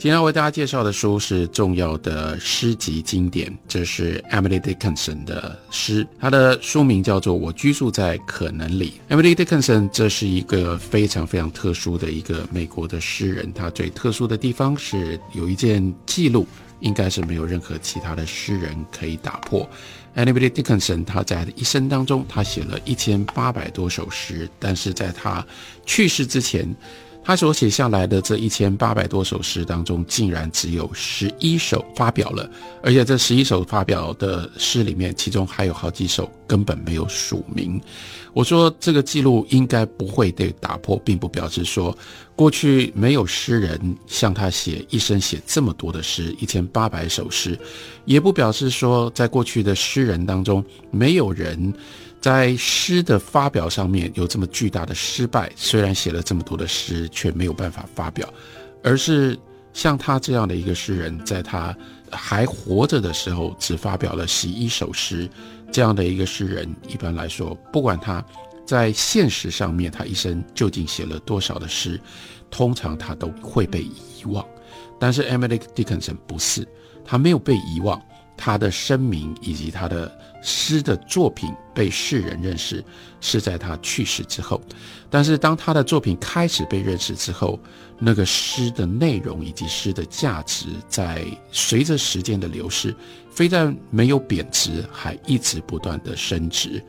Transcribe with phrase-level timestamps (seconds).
[0.00, 8.98] 今天为大家介绍的书是重要的诗集经典，这是 Emily Dickinson 的诗，它的书名叫做《我居住在可能里》。
[9.14, 16.46] Emily Dickinson 这是一个非常非常特殊的一个美国的诗人，他最特殊的地方是有一件记录，
[16.80, 19.68] 应该是没有任何其他的诗人可以打破。
[20.16, 25.46] Emily Dickinson 他在一生当中，他写了一千八百多首诗，但是在他
[25.84, 26.74] 去世之前。
[27.30, 32.50] 他所写下来的这一千八百多首诗当中，竟然只有十一首发表了，
[32.82, 37.80] 而且这十一首发表的诗里面，其中还有好几首根本没有署名。
[38.32, 41.96] 我说这个记录应该不会被打破，并不表示说
[42.34, 47.56] 过去没有诗人向他写一生写这么多的诗，一千八百首诗，
[48.06, 51.72] 也不表示说在过去的诗人当中没有人。
[52.20, 58.28] 在诗的发表上面有这么巨大的失败，虽然写了这么多的诗，却没有办法发表，
[58.82, 59.38] 而是
[59.72, 61.74] 像他这样的一个诗人，在他
[62.10, 65.28] 还活着的时候，只发表了十一首诗，
[65.72, 68.22] 这样的一个诗人，一般来说，不管他
[68.66, 71.98] 在现实上面他一生究竟写了多少的诗，
[72.50, 74.46] 通常他都会被遗忘。
[74.98, 76.68] 但是 Emily Dickinson 不是，
[77.02, 77.98] 他没有被遗忘，
[78.40, 80.10] 他的声名以及他的。
[80.42, 82.82] 诗的作品被世人认识
[83.20, 84.58] 是在他去世之后，
[85.10, 87.60] 但是当他的作品开始被认识之后，
[87.98, 92.96] 那个诗的内容以及诗的价值在随着时间的流逝，
[93.30, 96.82] 非但没有贬值，还一直不断的升值。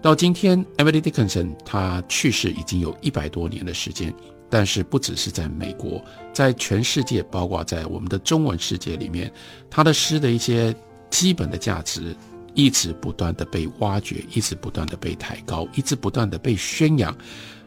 [0.00, 4.14] 到今天，Emily Dickinson 他去世已经有一百多年的时间，
[4.48, 9.30] 但是不只是在美国，在全世界，包括在我们的中文世界里面，
[9.68, 10.74] 他的诗的一些
[11.14, 12.14] 基本的价值。
[12.56, 17.12] 一直不断的被挖掘，一直不断的被抬高，一直不断的被宣扬，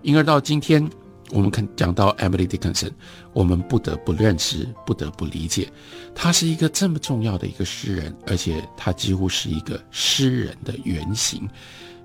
[0.01, 0.89] 因而到今天，
[1.31, 2.91] 我们看讲到 Emily Dickinson，
[3.33, 5.69] 我们不得不认识，不得不理解，
[6.15, 11.45] 他是一个这么重要的一个诗人，而且他几乎是一个诗人的原型。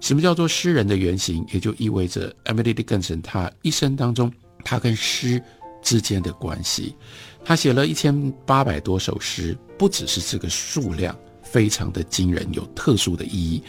[0.00, 1.47] 什么叫做诗人的原型？
[1.52, 4.28] 也就意味着 Emily Dickinson 他一生当中，
[4.64, 5.41] 他跟诗
[5.84, 6.97] 之间的关系，
[7.44, 11.16] 他写了一千八百多首诗，不只是这个数量。
[11.52, 13.62] 非常的惊人，有特殊的意义，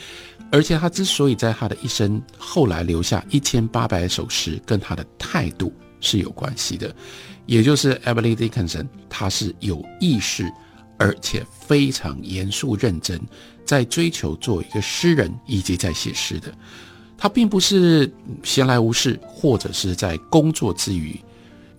[0.50, 6.96] 而且他之所以在他的一生后来留下一千八百首诗，跟他的态度是有关系的，
[7.46, 10.50] 也就是 Emily Dickinson，他是有意识，
[10.98, 13.20] 而且非常严肃认真，
[13.66, 16.54] 在追求做一个诗人，以及在写诗的。
[17.18, 18.12] 他并不是
[18.44, 21.20] 闲来无事，或者是在工作之余。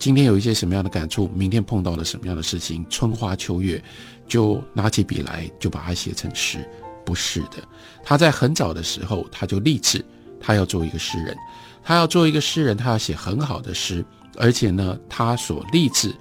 [0.04, 1.30] 今天有一些什么样的感触？
[1.34, 2.84] 明天碰到了什么样的事情？
[2.90, 3.82] 春花秋月，
[4.28, 6.62] 就拿起笔来，就把它写成诗。
[7.06, 7.66] 不是的，
[8.04, 10.04] 他在很早的时候，他就立志，
[10.38, 11.34] 他要做一个诗人。
[11.82, 14.04] 他要做一个诗人，他要写很好的诗，
[14.36, 16.14] 而且呢，他所立志，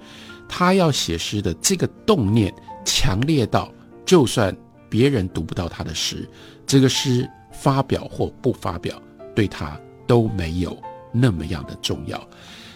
[0.48, 2.50] 他要写诗的这个动念
[2.86, 3.70] 强烈到，
[4.06, 4.56] 就算
[4.88, 6.26] 别人读不到他的诗，
[6.66, 8.98] 这个诗发表或不发表，
[9.34, 10.74] 对他都没有
[11.12, 12.26] 那么样的重要。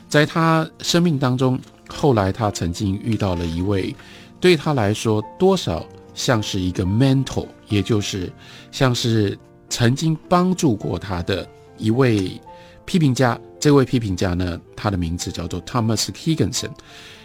[0.08, 3.94] 在他生命当中，后来他曾经遇到了一位，
[4.40, 8.32] 对他来说多少像是一个 mentor，也就是
[8.72, 9.38] 像是
[9.68, 11.46] 曾经帮助过他的
[11.76, 12.40] 一位
[12.86, 13.38] 批评家。
[13.60, 16.70] 这位批评家呢，他的名字叫做 Thomas Higginson。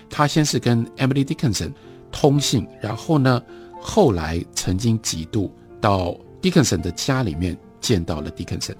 [0.09, 1.71] 他先是跟 Emily Dickinson
[2.11, 3.41] 通信，然后呢，
[3.79, 8.75] 后来曾经几度到 Dickinson 的家里面见到了 Dickinson。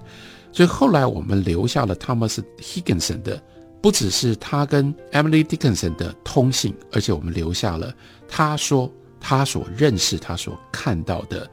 [0.52, 3.42] 所以后来我们留下了 Thomas Higginson 的。
[3.84, 7.94] 不只是他跟 Emily Dickinson 的通信，而且我们留下了
[8.26, 8.90] 他说
[9.20, 11.46] 他所认识、他所看到的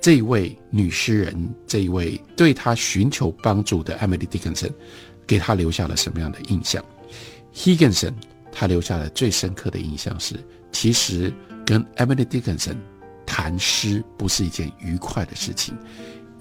[0.00, 4.70] 这一位女诗人，这一位对他寻求帮助的 Emily Dickinson，
[5.26, 6.84] 给他留下了什么样的印象
[7.52, 8.14] ？Higginson
[8.52, 10.36] 他留下了最深刻的印象是，
[10.70, 11.34] 其实
[11.66, 12.76] 跟 Emily Dickinson
[13.26, 15.76] 谈诗不是一件愉快的事情。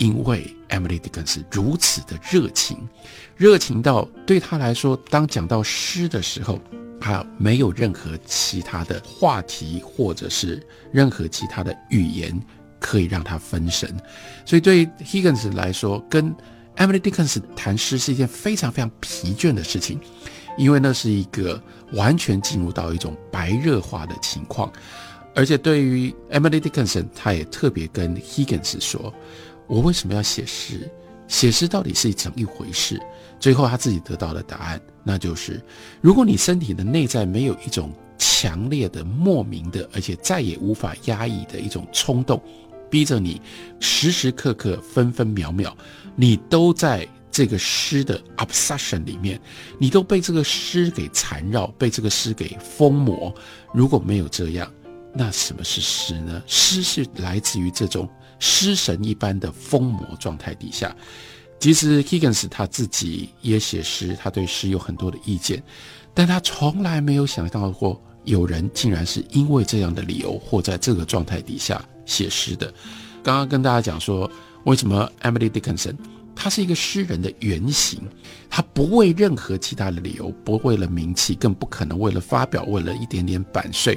[0.01, 2.75] 因为 Emily Dickinson 如此的热情，
[3.37, 6.59] 热情到对他来说，当讲到诗的时候，
[6.99, 12.35] 他没有任何其他的话题，或者是任何其他的语言
[12.79, 13.95] 可以让他分神。
[14.43, 16.35] 所以对 Higgins 来说，跟
[16.77, 19.99] Emily Dickinson 谈诗是一件非常非常疲倦的事情，
[20.57, 21.61] 因为那是一个
[21.93, 24.73] 完全进入到一种白热化的情况。
[25.35, 29.13] 而且对于 Emily Dickinson，他也特别跟 Higgins 说。
[29.67, 30.89] 我为什么要写诗？
[31.27, 33.01] 写诗到底是怎么一回事？
[33.39, 35.61] 最后他自己得到的答案，那就是
[36.01, 42.41] 如果你身体的内在没有一种强烈的、莫名的，而且再也无法压抑的一种冲动，
[42.89, 43.41] 逼着你
[43.79, 45.75] 时时刻刻、分分秒秒，
[46.15, 49.39] 你都在这个诗的 obsession 里面，
[49.79, 53.33] 你都被这个诗给缠绕，被这个诗给疯魔。
[53.73, 54.69] 如果没有这样，
[55.13, 56.43] 那什么是诗呢？
[56.45, 58.07] 诗是来自于这种
[58.41, 60.93] 诗神一般的疯魔状态底下。
[61.59, 65.61] 其实 Higgins 他自己也写诗，他对诗有很多的意见，
[66.13, 72.73] 但他从来没有想到过有人竟然是因为这样的理由或在这个状态底下写诗的。
[73.23, 74.29] 刚刚跟大家讲说，
[74.63, 75.95] 为什么 Emily Dickinson
[76.35, 78.01] 他是一个诗人的原型，
[78.49, 83.95] 他不为任何其他的理由，不为了名气，更不可能为了发表，为了一点点版税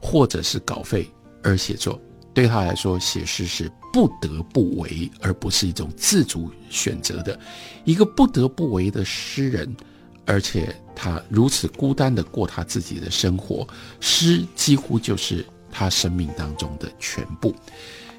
[0.00, 1.10] 或者是稿费
[1.42, 2.00] 而写作。
[2.32, 7.38] 对他来说，写诗是不得不为，而不是一种自主选择的。
[7.84, 9.76] 一个不得不为的诗人，
[10.24, 13.66] 而且他如此孤单的过他自己的生活，
[14.00, 17.54] 诗几乎就是他生命当中的全部。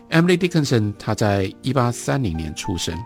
[0.10, 2.98] Emily Dickinson，他在一八三零年出生，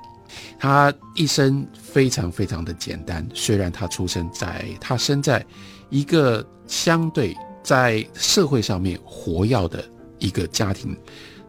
[0.59, 3.27] 他一生非常非常的简单。
[3.33, 5.45] 虽然他出生在他生在
[5.89, 9.83] 一个相对在社会上面活跃的。
[10.17, 10.97] 一个家庭，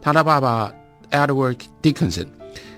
[0.01, 0.71] 他的爸爸
[1.11, 2.27] Edward Dickinson，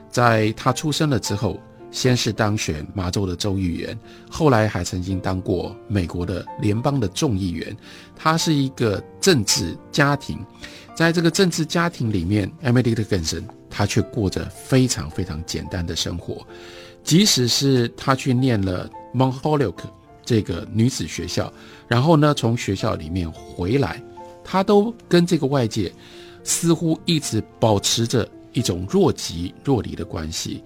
[0.09, 1.59] 在他出生了之后，
[1.91, 3.97] 先是当选马州的州议员，
[4.29, 7.75] 后来还曾经当过美国的联邦的众议员。
[8.15, 10.37] 他是一个政治家庭，
[10.95, 16.45] 在这个政治家庭里面，Emily Dickinson 他却过着非常非常简单的生活。
[17.03, 19.85] 即使是他去念了 Mont Holyoke
[20.23, 21.51] 这个女子学校，
[21.87, 24.01] 然后呢，从学校里面回来。
[24.43, 25.93] 他都跟这个外界
[26.43, 30.63] 似乎一直保持着一种若即若离的关系。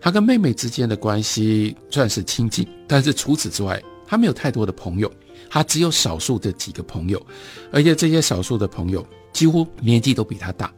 [0.00, 5.10] 他跟妹妹之间的关系算是亲近，但是除此之外，他没有太多的朋友。
[5.48, 7.24] 他只有少数的几个朋友，
[7.70, 10.72] 而且这些少数的朋友几乎年纪都比他大。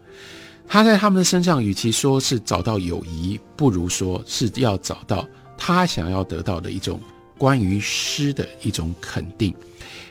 [0.67, 5.27] 他在他们的身上，与其说是找到友谊，不如说是要找到
[5.57, 7.01] 他想要得到的一种
[7.39, 9.55] 关于诗的一种肯定。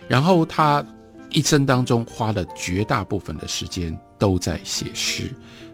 [0.08, 0.86] 然后他。
[1.36, 5.30] 一生当中花了绝大部分的时间都在写诗，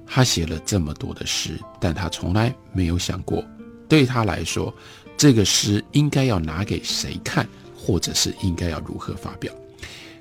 [0.08, 3.46] 他写了这么多的诗，但他从来没有想过，
[3.88, 4.74] 对他来说，
[5.16, 7.48] 这个诗应该要拿给谁看，
[7.78, 9.54] 或者是应该要如何发表。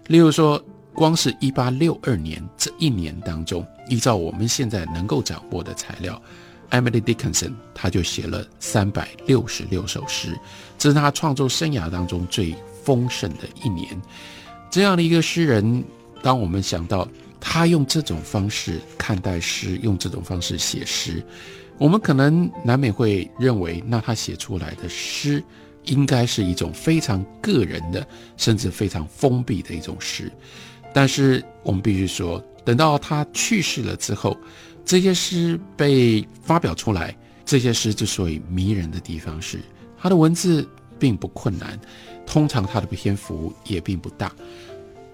[0.09, 6.21] 例如说，光是一八六二年这一年当中，依照我们现在能够掌握的材料
[6.69, 10.39] ，Emily Dickinson 他就写了三百六十六首诗，
[10.77, 12.55] 这是他创作生涯当中最
[12.85, 13.99] 丰盛的一年。
[14.71, 15.83] 这样的一个诗人，
[16.23, 17.09] 当我们想到
[17.41, 21.23] 他用这种方式看待诗，用这种方式写诗，
[21.79, 25.43] 我们可能难免会认为，那他写出来的诗
[25.85, 28.07] 应该是一种非常个人的，
[28.37, 30.31] 甚至非常封闭的一种诗。
[30.93, 34.37] 但是我们必须说，等到他去世了之后，
[34.85, 39.61] 这些诗被发表出来，这些诗之所以迷人的地方是，
[39.99, 40.69] 他的文字
[40.99, 41.79] 并不困难。
[42.27, 44.31] 通常他的篇幅也并不大，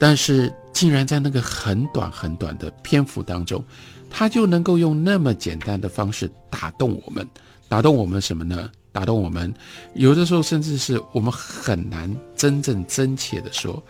[0.07, 3.65] 但是竟然在那个很短很短的篇幅当中，
[4.11, 7.27] 他就能够用那么简单的方式打动我们，
[7.71, 8.71] 打动我们什么呢？
[8.93, 9.51] 打动我们，
[9.95, 13.83] 有的时候甚至是我们很难真正真切的说，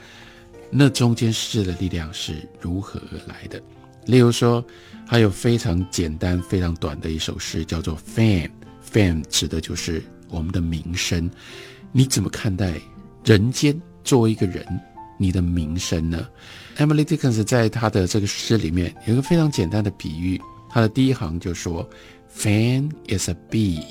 [0.71, 3.61] 那中间诗的力量是如何而来的。
[4.07, 4.65] 例如说，
[5.05, 11.29] 还有非常简单、非常短的一首诗，叫做《FAM，FAM 指的就是我们的名声。
[11.91, 12.81] 你怎么看待？
[13.25, 14.65] 人间作为一个人，
[15.25, 16.29] 你的名声呢
[16.77, 20.39] ？Emily Dickinson 在他的这个诗里面有一个非常简单的比喻，
[20.69, 21.89] 他的第一行就说
[22.37, 23.83] ：“Fan is a bee。”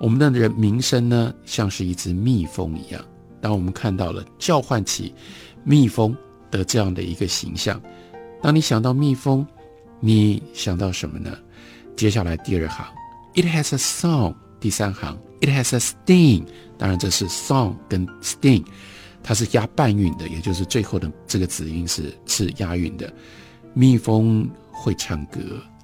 [0.00, 3.00] 我们的人名声呢，像是一只蜜蜂一样。
[3.40, 5.14] 当我们看到了叫唤起
[5.62, 6.16] 蜜蜂
[6.50, 7.80] 的这样的一个形象，
[8.42, 9.46] 当你想到蜜蜂，
[10.00, 11.38] 你想到什么呢？
[11.96, 12.84] 接下来第二行
[13.36, 14.34] ，It has a song。
[14.58, 16.44] 第三行，It has a sting。
[16.76, 18.64] 当然，这是 song 跟 sting，
[19.22, 23.12] 它是押半韵的，也就是最后的这个子音是是押韵的。
[23.74, 25.40] 蜜蜂会唱歌，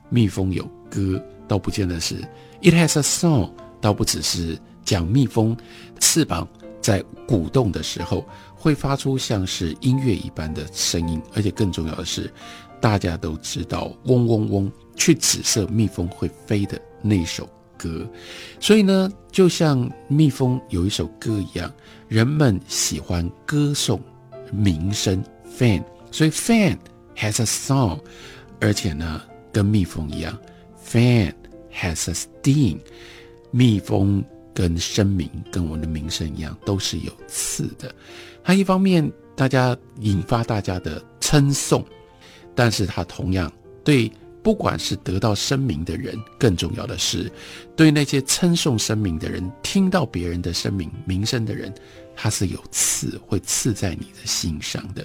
[0.08, 2.16] 蜜蜂有歌，倒不见得是
[2.62, 3.50] It has a song，
[3.80, 5.56] 倒不只是讲蜜蜂
[6.00, 6.48] 翅膀
[6.80, 12.32] 在鼓动的时候会发出像是音乐一般的声音，而且更重要的是，
[12.80, 17.48] 大家都知道嗡嗡嗡去指涉蜜蜂会飞的那一首。
[17.76, 18.06] 歌，
[18.60, 21.72] 所以呢，就像蜜蜂有一首歌一样，
[22.08, 24.00] 人们喜欢歌颂
[24.52, 25.22] 名声
[25.58, 26.76] fan，所以 fan
[27.16, 27.98] has a song，
[28.60, 30.38] 而且呢，跟蜜蜂一样
[30.84, 31.32] ，fan
[31.72, 32.78] has a sting，
[33.50, 37.94] 蜜蜂跟声明跟我们的名声一样，都是有刺的。
[38.42, 41.84] 它一方面大家引发大家的称颂，
[42.54, 43.52] 但是它同样
[43.84, 44.10] 对
[44.46, 47.28] 不管是得到声明的人，更重要的是
[47.74, 51.74] 对那些称颂声明的人，听到别人的声明名声的人，
[52.14, 55.04] 他是有刺，会刺在你的心上的。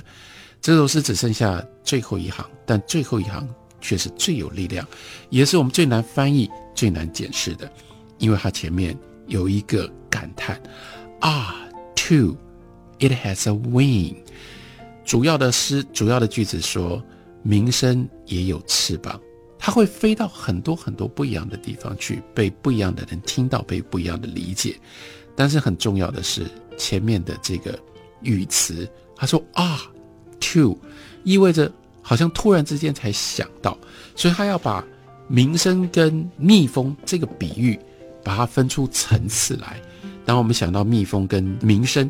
[0.61, 3.49] 这首诗只剩下最后一行，但最后一行
[3.81, 4.87] 却是最有力量，
[5.31, 7.67] 也是我们最难翻译、最难解释的，
[8.19, 8.95] 因为它前面
[9.25, 10.61] 有一个感叹
[11.19, 11.55] 啊
[11.95, 14.17] ，too，it has a wing。
[15.03, 17.03] 主要的诗，主要的句子说，
[17.41, 19.19] 名声也有翅膀，
[19.61, 24.75] 它会飞到很多很多不一样的地方去，被不一样的人听到，被不一样的理解。
[25.35, 26.45] 但是很重要的是
[26.77, 27.79] 前面的这个
[28.21, 29.79] 语词，他说啊。
[30.43, 30.75] to
[31.23, 33.77] 意味着好像突然之间才想到，
[34.15, 34.83] 所以他要把
[35.27, 37.79] 名声跟蜜蜂这个比喻，
[38.23, 39.79] 把它分出层次来。
[40.25, 42.09] 当我们想到蜜蜂跟名声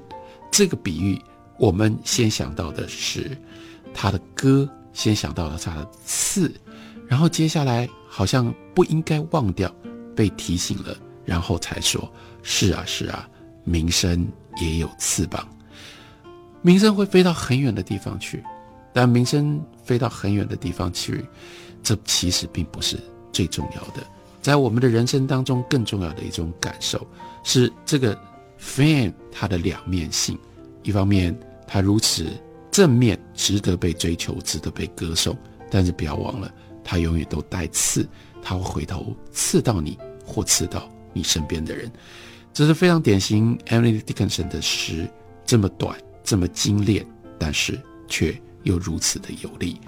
[0.49, 1.19] 这个比喻，
[1.59, 3.37] 我们先想到的是
[3.93, 6.49] 它的歌，先想到了它的刺，
[7.11, 9.69] 然后接下来好像不应该忘掉，
[10.15, 12.09] 被提醒了，然后才说：
[12.41, 13.27] 是啊，是啊，
[13.65, 14.25] 名声
[14.61, 15.45] 也有翅膀。
[16.61, 18.41] 名声会飞到很远的地方去，
[18.93, 21.25] 但名声飞到很远的地方去，
[21.83, 22.97] 这其实并不是
[23.33, 24.01] 最重要的。
[24.41, 27.05] 在我们的人生当中，更重要的一种感受
[27.43, 28.17] 是这个
[28.57, 30.39] fame 它的两面性。
[30.83, 31.37] 一方面，
[31.67, 32.25] 它如此
[32.71, 35.35] 正面，值得被追求，值得被歌颂；
[35.69, 36.49] 但是不要忘了，
[36.83, 38.07] 它永远都带刺，
[38.41, 41.91] 它会回头刺到你，或刺到你身边的人。
[42.53, 45.09] 这是非常典型 Emily Dickinson 的诗，
[45.45, 45.97] 这么短。
[46.23, 47.03] 这么精炼，
[47.39, 49.81] 但是却又如此的有力。